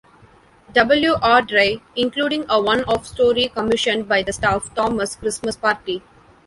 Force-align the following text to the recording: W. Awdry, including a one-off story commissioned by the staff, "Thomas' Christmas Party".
W. 0.73 1.13
Awdry, 1.21 1.79
including 1.95 2.45
a 2.49 2.59
one-off 2.59 3.05
story 3.05 3.49
commissioned 3.53 4.09
by 4.09 4.23
the 4.23 4.33
staff, 4.33 4.73
"Thomas' 4.73 5.15
Christmas 5.15 5.55
Party". 5.55 6.01